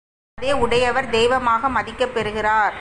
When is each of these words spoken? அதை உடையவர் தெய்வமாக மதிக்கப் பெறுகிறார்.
அதை 0.37 0.53
உடையவர் 0.53 1.09
தெய்வமாக 1.09 1.69
மதிக்கப் 1.69 2.13
பெறுகிறார். 2.13 2.69